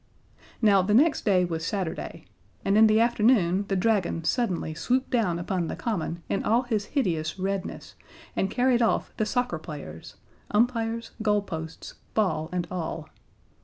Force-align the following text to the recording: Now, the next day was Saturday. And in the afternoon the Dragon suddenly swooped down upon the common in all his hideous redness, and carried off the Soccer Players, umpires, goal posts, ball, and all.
Now, 0.63 0.81
the 0.81 0.95
next 0.95 1.25
day 1.25 1.45
was 1.45 1.63
Saturday. 1.63 2.25
And 2.65 2.75
in 2.75 2.87
the 2.87 2.99
afternoon 2.99 3.65
the 3.67 3.75
Dragon 3.75 4.23
suddenly 4.23 4.73
swooped 4.73 5.11
down 5.11 5.37
upon 5.37 5.67
the 5.67 5.75
common 5.75 6.23
in 6.27 6.43
all 6.43 6.63
his 6.63 6.85
hideous 6.97 7.37
redness, 7.37 7.93
and 8.35 8.49
carried 8.49 8.81
off 8.81 9.15
the 9.17 9.27
Soccer 9.27 9.59
Players, 9.59 10.15
umpires, 10.49 11.11
goal 11.21 11.43
posts, 11.43 11.93
ball, 12.15 12.49
and 12.51 12.67
all. 12.71 13.09